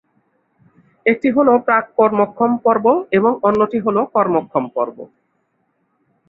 [1.05, 2.85] একটি হল প্রাক কর্মক্ষম পর্ব
[3.11, 4.97] এবং অন্যটি হল কর্মক্ষম পর্ব।